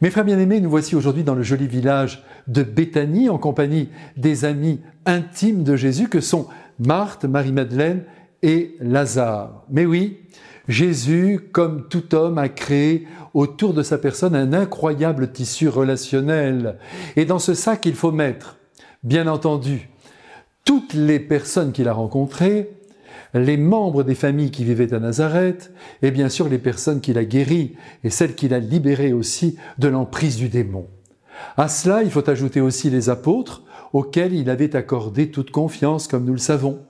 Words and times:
Mes 0.00 0.10
frères 0.10 0.24
bien-aimés, 0.24 0.60
nous 0.60 0.70
voici 0.70 0.96
aujourd'hui 0.96 1.22
dans 1.22 1.36
le 1.36 1.44
joli 1.44 1.68
village 1.68 2.24
de 2.48 2.64
Béthanie 2.64 3.28
en 3.28 3.38
compagnie 3.38 3.90
des 4.16 4.44
amis 4.44 4.80
intimes 5.06 5.62
de 5.62 5.76
Jésus 5.76 6.08
que 6.08 6.20
sont 6.20 6.48
Marthe, 6.80 7.24
Marie-Madeleine 7.24 8.02
et 8.42 8.74
Lazare. 8.80 9.64
Mais 9.70 9.86
oui, 9.86 10.18
Jésus, 10.66 11.48
comme 11.52 11.86
tout 11.86 12.12
homme, 12.16 12.38
a 12.38 12.48
créé 12.48 13.06
autour 13.34 13.72
de 13.72 13.84
sa 13.84 13.96
personne 13.96 14.34
un 14.34 14.52
incroyable 14.52 15.30
tissu 15.30 15.68
relationnel. 15.68 16.76
Et 17.14 17.24
dans 17.24 17.38
ce 17.38 17.54
sac, 17.54 17.86
il 17.86 17.94
faut 17.94 18.10
mettre, 18.10 18.58
bien 19.04 19.28
entendu, 19.28 19.90
toutes 20.64 20.94
les 20.94 21.20
personnes 21.20 21.70
qu'il 21.70 21.86
a 21.86 21.92
rencontrées, 21.92 22.68
les 23.34 23.56
membres 23.56 24.04
des 24.04 24.14
familles 24.14 24.52
qui 24.52 24.64
vivaient 24.64 24.94
à 24.94 25.00
Nazareth, 25.00 25.72
et 26.02 26.12
bien 26.12 26.28
sûr 26.28 26.48
les 26.48 26.58
personnes 26.58 27.00
qu'il 27.00 27.18
a 27.18 27.24
guéries 27.24 27.74
et 28.04 28.10
celles 28.10 28.34
qu'il 28.34 28.54
a 28.54 28.60
libérées 28.60 29.12
aussi 29.12 29.58
de 29.78 29.88
l'emprise 29.88 30.36
du 30.36 30.48
démon. 30.48 30.86
À 31.56 31.68
cela, 31.68 32.02
il 32.02 32.10
faut 32.10 32.28
ajouter 32.30 32.60
aussi 32.60 32.90
les 32.90 33.10
apôtres, 33.10 33.64
auxquels 33.92 34.34
il 34.34 34.50
avait 34.50 34.76
accordé 34.76 35.30
toute 35.30 35.50
confiance, 35.50 36.06
comme 36.06 36.24
nous 36.24 36.32
le 36.32 36.38
savons. 36.38 36.80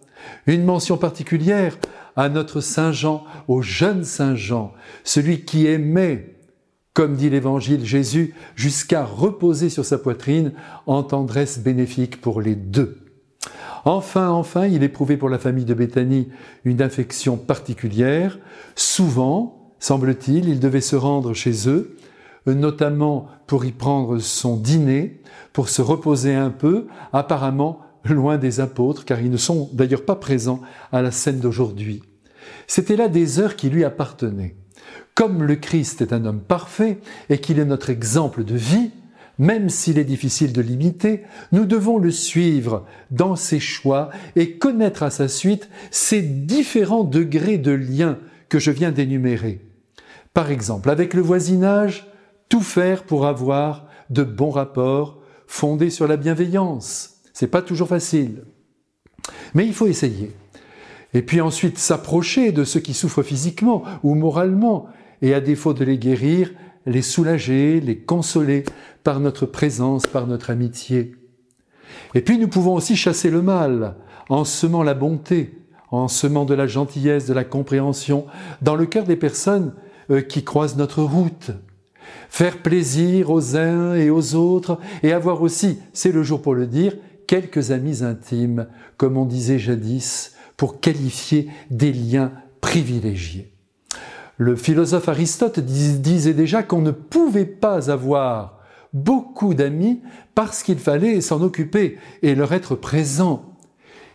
Une 0.47 0.65
mention 0.65 0.97
particulière 0.97 1.79
à 2.17 2.29
notre 2.29 2.61
Saint 2.61 2.93
Jean, 2.93 3.25
au 3.49 3.63
jeune 3.63 4.05
Saint 4.05 4.37
Jean, 4.37 4.73
celui 5.03 5.45
qui 5.45 5.67
aimait, 5.67 6.37
comme 6.93 7.17
dit 7.17 7.31
l'Évangile 7.31 7.85
Jésus, 7.85 8.35
jusqu'à 8.55 9.05
reposer 9.05 9.69
sur 9.69 9.85
sa 9.85 9.99
poitrine 9.99 10.53
en 10.87 11.03
tendresse 11.03 11.59
bénéfique 11.59 12.21
pour 12.21 12.41
les 12.41 12.55
deux. 12.55 13.04
Enfin, 13.85 14.31
enfin, 14.31 14.67
il 14.67 14.83
éprouvait 14.83 15.17
pour 15.17 15.29
la 15.29 15.39
famille 15.39 15.67
de 15.67 15.75
Béthanie 15.75 16.29
une 16.65 16.81
affection 16.81 17.37
particulière. 17.37 18.39
Souvent, 18.75 19.75
semble-t-il, 19.79 20.49
il 20.49 20.61
devait 20.61 20.81
se 20.81 20.97
rendre 20.97 21.35
chez 21.35 21.69
eux, 21.69 21.97
notamment 22.47 23.29
pour 23.47 23.65
y 23.65 23.73
prendre 23.73 24.19
son 24.19 24.57
dîner, 24.57 25.21
pour 25.53 25.69
se 25.69 25.83
reposer 25.83 26.35
un 26.35 26.51
peu, 26.51 26.87
apparemment 27.13 27.81
loin 28.05 28.39
des 28.39 28.61
apôtres, 28.61 29.05
car 29.05 29.21
ils 29.21 29.31
ne 29.31 29.37
sont 29.37 29.71
d'ailleurs 29.73 30.05
pas 30.05 30.17
présents 30.17 30.61
à 30.93 31.03
la 31.03 31.11
scène 31.11 31.41
d'aujourd'hui. 31.41 32.03
C'était 32.67 32.97
là 32.97 33.09
des 33.09 33.39
heures 33.39 33.57
qui 33.57 33.71
lui 33.71 33.85
appartenaient. 33.85 34.57
Comme 35.15 35.43
le 35.43 35.57
Christ 35.57 36.03
est 36.03 36.13
un 36.13 36.25
homme 36.25 36.41
parfait 36.41 36.99
et 37.29 37.39
qu'il 37.39 37.59
est 37.59 37.65
notre 37.65 37.91
exemple 37.91 38.45
de 38.45 38.57
vie, 38.57 38.91
même 39.39 39.69
s'il 39.69 39.99
est 39.99 40.05
difficile 40.05 40.53
de 40.53 40.61
l'imiter, 40.61 41.23
nous 41.53 41.65
devons 41.65 41.99
le 41.99 42.11
suivre 42.11 42.87
dans 43.11 43.37
ses 43.37 43.61
choix 43.61 44.11
et 44.37 44.59
connaître 44.59 45.03
à 45.03 45.11
sa 45.11 45.29
suite 45.29 45.69
ces 45.91 46.23
différents 46.23 47.05
degrés 47.05 47.59
de 47.59 47.73
lien 47.73 48.19
que 48.49 48.59
je 48.59 48.71
viens 48.71 48.93
d'énumérer. 48.93 49.61
Par 50.33 50.51
exemple, 50.51 50.91
avec 50.91 51.15
le 51.15 51.23
voisinage, 51.23 52.07
tout 52.49 52.61
faire 52.61 53.05
pour 53.05 53.27
avoir 53.27 53.87
de 54.11 54.23
bons 54.23 54.51
rapports 54.51 55.21
fondés 55.47 55.91
sur 55.91 56.07
la 56.07 56.17
bienveillance. 56.17 57.17
C'est 57.33 57.49
pas 57.49 57.63
toujours 57.63 57.89
facile. 57.89 58.45
Mais 59.55 59.67
il 59.67 59.75
faut 59.75 59.87
essayer. 59.87 60.33
Et 61.15 61.23
puis 61.23 61.41
ensuite 61.41 61.79
s'approcher 61.79 62.53
de 62.53 62.65
ceux 62.65 62.81
qui 62.81 62.95
souffrent 62.95 63.23
physiquement 63.23 63.85
ou 64.03 64.15
moralement 64.15 64.89
et 65.23 65.33
à 65.33 65.41
défaut 65.41 65.73
de 65.73 65.85
les 65.85 65.99
guérir, 65.99 66.53
les 66.87 67.03
soulager, 67.03 67.81
les 67.81 67.99
consoler 67.99 68.65
par 69.03 69.21
notre 69.21 69.47
présence, 69.47 70.07
par 70.07 70.27
notre 70.27 70.51
amitié. 70.51 71.15
Et 72.15 72.21
puis 72.21 72.39
nous 72.39 72.49
pouvons 72.49 72.75
aussi 72.75 72.97
chasser 72.97 73.31
le 73.31 73.43
mal 73.43 73.97
en 74.29 74.45
semant 74.45 74.83
la 74.83 74.95
bonté, 74.95 75.59
en 75.91 76.09
semant 76.09 76.45
de 76.45 76.55
la 76.55 76.67
gentillesse, 76.67 77.27
de 77.27 77.35
la 77.35 77.45
compréhension 77.45 78.27
dans 78.63 78.75
le 78.75 78.87
cœur 78.87 79.05
des 79.05 79.17
personnes 79.17 79.75
euh, 80.11 80.21
qui 80.21 80.45
croisent 80.45 80.77
notre 80.77 81.03
route. 81.03 81.51
Faire 82.29 82.59
plaisir 82.59 83.31
aux 83.31 83.57
uns 83.57 83.95
et 83.95 84.11
aux 84.11 84.35
autres 84.35 84.79
et 85.03 85.13
avoir 85.13 85.43
aussi, 85.43 85.79
c'est 85.93 86.13
le 86.13 86.23
jour 86.23 86.43
pour 86.43 86.55
le 86.55 86.67
dire, 86.67 86.95
quelques 87.27 87.71
amis 87.71 88.03
intimes, 88.03 88.67
comme 88.97 89.17
on 89.17 89.25
disait 89.25 89.59
jadis, 89.59 90.35
pour 90.57 90.81
qualifier 90.81 91.49
des 91.71 91.93
liens 91.93 92.33
privilégiés. 92.61 93.54
Le 94.37 94.57
philosophe 94.57 95.09
Aristote 95.09 95.61
disait 95.61 96.35
déjà 96.35 96.63
qu'on 96.63 96.83
ne 96.83 96.91
pouvait 96.91 97.45
pas 97.45 97.91
avoir 97.91 98.59
beaucoup 98.93 99.55
d'amis 99.55 100.01
parce 100.35 100.63
qu'il 100.63 100.79
fallait 100.79 101.21
s'en 101.21 101.43
occuper 101.43 101.99
et 102.23 102.35
leur 102.35 102.53
être 102.53 102.75
présent. 102.75 103.57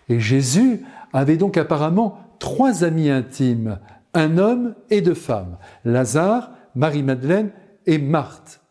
Et 0.09 0.19
Jésus 0.19 0.81
avait 1.13 1.37
donc 1.37 1.57
apparemment 1.57 2.17
trois 2.39 2.83
amis 2.83 3.09
intimes, 3.09 3.79
un 4.13 4.37
homme 4.37 4.75
et 4.89 5.01
deux 5.01 5.13
femmes, 5.13 5.57
Lazare, 5.85 6.51
Marie-Madeleine 6.75 7.51
et 7.85 7.97
Marthe. 7.97 8.61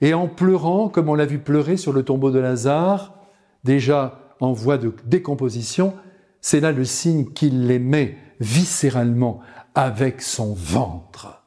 Et 0.00 0.14
en 0.14 0.28
pleurant, 0.28 0.88
comme 0.88 1.08
on 1.08 1.14
l'a 1.14 1.26
vu 1.26 1.38
pleurer 1.38 1.76
sur 1.76 1.92
le 1.92 2.02
tombeau 2.02 2.30
de 2.30 2.38
Lazare, 2.38 3.14
déjà 3.64 4.20
en 4.40 4.52
voie 4.52 4.78
de 4.78 4.92
décomposition, 5.04 5.94
c'est 6.46 6.60
là 6.60 6.70
le 6.70 6.84
signe 6.84 7.24
qu'il 7.24 7.66
l'aimait 7.66 8.18
viscéralement 8.38 9.40
avec 9.74 10.22
son 10.22 10.54
ventre. 10.54 11.42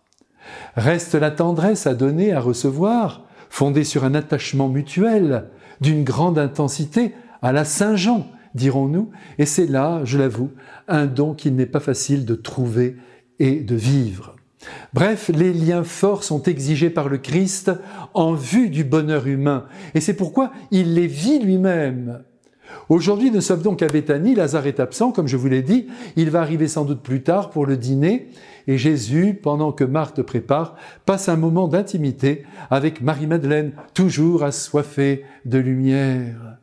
Reste 0.75 1.15
la 1.15 1.31
tendresse 1.31 1.87
à 1.87 1.93
donner, 1.95 2.33
à 2.33 2.41
recevoir, 2.41 3.23
fondée 3.49 3.85
sur 3.85 4.03
un 4.03 4.13
attachement 4.13 4.67
mutuel 4.67 5.45
d'une 5.79 6.03
grande 6.03 6.37
intensité 6.37 7.13
à 7.41 7.53
la 7.53 7.63
Saint-Jean, 7.63 8.27
dirons-nous, 8.55 9.09
et 9.37 9.45
c'est 9.45 9.67
là, 9.67 10.01
je 10.03 10.17
l'avoue, 10.17 10.51
un 10.89 11.05
don 11.05 11.33
qu'il 11.33 11.55
n'est 11.55 11.65
pas 11.65 11.79
facile 11.79 12.25
de 12.25 12.35
trouver 12.35 12.97
et 13.39 13.61
de 13.61 13.75
vivre. 13.75 14.35
Bref, 14.93 15.31
les 15.33 15.53
liens 15.53 15.85
forts 15.85 16.25
sont 16.25 16.43
exigés 16.43 16.89
par 16.89 17.07
le 17.07 17.19
Christ 17.19 17.71
en 18.13 18.33
vue 18.33 18.69
du 18.69 18.83
bonheur 18.83 19.27
humain, 19.27 19.63
et 19.95 20.01
c'est 20.01 20.17
pourquoi 20.17 20.51
il 20.71 20.93
les 20.93 21.07
vit 21.07 21.39
lui-même. 21.39 22.21
Aujourd'hui, 22.89 23.31
nous 23.31 23.41
sommes 23.41 23.61
donc 23.61 23.81
à 23.81 23.87
Béthanie, 23.87 24.35
Lazare 24.35 24.67
est 24.67 24.79
absent, 24.79 25.11
comme 25.11 25.27
je 25.27 25.37
vous 25.37 25.47
l'ai 25.47 25.61
dit, 25.61 25.87
il 26.15 26.29
va 26.29 26.41
arriver 26.41 26.67
sans 26.67 26.85
doute 26.85 27.01
plus 27.01 27.21
tard 27.21 27.49
pour 27.49 27.65
le 27.65 27.77
dîner, 27.77 28.29
et 28.67 28.77
Jésus, 28.77 29.39
pendant 29.41 29.71
que 29.71 29.83
Marthe 29.83 30.21
prépare, 30.21 30.75
passe 31.05 31.29
un 31.29 31.35
moment 31.35 31.67
d'intimité 31.67 32.43
avec 32.69 33.01
Marie-Madeleine, 33.01 33.73
toujours 33.93 34.43
assoiffée 34.43 35.23
de 35.45 35.57
lumière. 35.57 36.57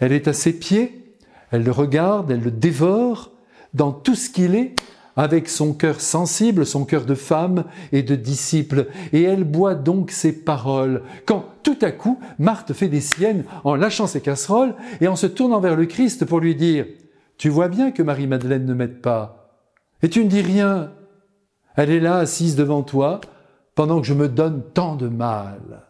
Elle 0.00 0.12
est 0.12 0.28
à 0.28 0.32
ses 0.32 0.52
pieds, 0.52 1.14
elle 1.50 1.64
le 1.64 1.70
regarde, 1.70 2.30
elle 2.30 2.42
le 2.42 2.50
dévore, 2.50 3.32
dans 3.74 3.92
tout 3.92 4.14
ce 4.14 4.30
qu'il 4.30 4.54
est, 4.54 4.74
avec 5.18 5.48
son 5.48 5.74
cœur 5.74 6.00
sensible, 6.00 6.64
son 6.64 6.84
cœur 6.84 7.04
de 7.04 7.16
femme 7.16 7.64
et 7.90 8.04
de 8.04 8.14
disciple, 8.14 8.86
et 9.12 9.24
elle 9.24 9.42
boit 9.42 9.74
donc 9.74 10.12
ses 10.12 10.30
paroles, 10.30 11.02
quand 11.26 11.44
tout 11.64 11.76
à 11.82 11.90
coup, 11.90 12.20
Marthe 12.38 12.72
fait 12.72 12.86
des 12.86 13.00
siennes 13.00 13.42
en 13.64 13.74
lâchant 13.74 14.06
ses 14.06 14.20
casseroles 14.20 14.76
et 15.00 15.08
en 15.08 15.16
se 15.16 15.26
tournant 15.26 15.58
vers 15.58 15.74
le 15.74 15.86
Christ 15.86 16.24
pour 16.24 16.38
lui 16.38 16.54
dire, 16.54 16.86
Tu 17.36 17.48
vois 17.48 17.66
bien 17.66 17.90
que 17.90 18.04
Marie-Madeleine 18.04 18.64
ne 18.64 18.74
m'aide 18.74 19.00
pas, 19.02 19.58
et 20.04 20.08
tu 20.08 20.24
ne 20.24 20.30
dis 20.30 20.40
rien. 20.40 20.92
Elle 21.74 21.90
est 21.90 22.00
là, 22.00 22.18
assise 22.18 22.54
devant 22.54 22.84
toi, 22.84 23.20
pendant 23.74 24.00
que 24.00 24.06
je 24.06 24.14
me 24.14 24.28
donne 24.28 24.62
tant 24.72 24.94
de 24.94 25.08
mal. 25.08 25.82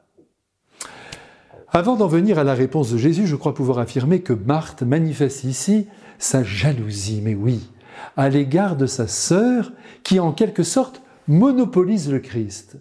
Avant 1.70 1.96
d'en 1.96 2.08
venir 2.08 2.38
à 2.38 2.44
la 2.44 2.54
réponse 2.54 2.90
de 2.92 2.96
Jésus, 2.96 3.26
je 3.26 3.36
crois 3.36 3.54
pouvoir 3.54 3.78
affirmer 3.78 4.22
que 4.22 4.32
Marthe 4.32 4.82
manifeste 4.82 5.44
ici 5.44 5.86
sa 6.18 6.42
jalousie, 6.42 7.20
mais 7.22 7.34
oui, 7.34 7.68
à 8.16 8.28
l'égard 8.28 8.76
de 8.76 8.86
sa 8.86 9.06
sœur 9.06 9.72
qui 10.02 10.20
en 10.20 10.32
quelque 10.32 10.62
sorte 10.62 11.02
monopolise 11.26 12.10
le 12.10 12.18
Christ. 12.18 12.76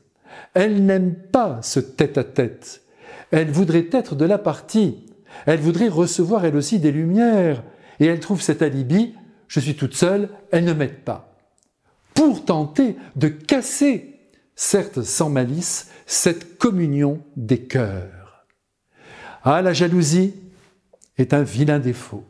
Elle 0.53 0.85
n'aime 0.85 1.13
pas 1.13 1.59
ce 1.61 1.79
tête-à-tête. 1.79 2.83
Elle 3.31 3.51
voudrait 3.51 3.87
être 3.91 4.15
de 4.15 4.25
la 4.25 4.37
partie. 4.37 5.05
Elle 5.45 5.59
voudrait 5.59 5.89
recevoir 5.89 6.45
elle 6.45 6.55
aussi 6.55 6.79
des 6.79 6.91
lumières. 6.91 7.63
Et 7.99 8.05
elle 8.05 8.19
trouve 8.19 8.41
cet 8.41 8.61
alibi, 8.61 9.15
je 9.47 9.59
suis 9.59 9.75
toute 9.75 9.95
seule, 9.95 10.29
elle 10.51 10.65
ne 10.65 10.73
m'aide 10.73 10.99
pas. 11.03 11.35
Pour 12.13 12.45
tenter 12.45 12.95
de 13.15 13.27
casser, 13.27 14.19
certes 14.55 15.03
sans 15.03 15.29
malice, 15.29 15.89
cette 16.05 16.57
communion 16.57 17.21
des 17.35 17.59
cœurs. 17.59 18.45
Ah, 19.43 19.61
la 19.61 19.73
jalousie 19.73 20.33
est 21.17 21.33
un 21.33 21.43
vilain 21.43 21.79
défaut 21.79 22.25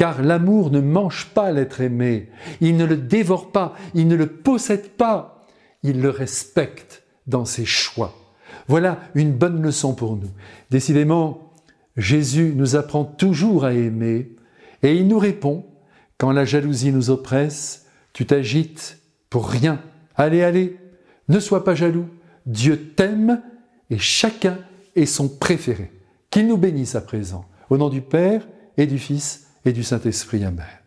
car 0.00 0.22
l'amour 0.22 0.70
ne 0.70 0.80
mange 0.80 1.26
pas 1.34 1.52
l'être 1.52 1.82
aimé, 1.82 2.30
il 2.62 2.78
ne 2.78 2.86
le 2.86 2.96
dévore 2.96 3.52
pas, 3.52 3.74
il 3.92 4.08
ne 4.08 4.14
le 4.14 4.28
possède 4.28 4.92
pas, 4.92 5.44
il 5.82 6.00
le 6.00 6.08
respecte 6.08 7.02
dans 7.26 7.44
ses 7.44 7.66
choix. 7.66 8.14
Voilà 8.66 9.00
une 9.14 9.32
bonne 9.32 9.60
leçon 9.60 9.92
pour 9.92 10.16
nous. 10.16 10.30
Décidément, 10.70 11.52
Jésus 11.98 12.54
nous 12.56 12.76
apprend 12.76 13.04
toujours 13.04 13.66
à 13.66 13.74
aimer 13.74 14.30
et 14.82 14.96
il 14.96 15.06
nous 15.06 15.18
répond, 15.18 15.66
quand 16.16 16.32
la 16.32 16.46
jalousie 16.46 16.92
nous 16.92 17.10
oppresse, 17.10 17.84
tu 18.14 18.24
t'agites 18.24 19.00
pour 19.28 19.50
rien. 19.50 19.82
Allez, 20.16 20.42
allez, 20.42 20.78
ne 21.28 21.40
sois 21.40 21.62
pas 21.62 21.74
jaloux. 21.74 22.08
Dieu 22.46 22.94
t'aime 22.96 23.42
et 23.90 23.98
chacun 23.98 24.56
est 24.96 25.04
son 25.04 25.28
préféré. 25.28 25.92
Qu'il 26.30 26.46
nous 26.46 26.56
bénisse 26.56 26.94
à 26.94 27.02
présent. 27.02 27.44
Au 27.68 27.76
nom 27.76 27.90
du 27.90 28.00
Père 28.00 28.48
et 28.78 28.86
du 28.86 28.98
Fils 28.98 29.49
et 29.64 29.72
du 29.72 29.82
Saint-Esprit. 29.82 30.44
Amen. 30.44 30.79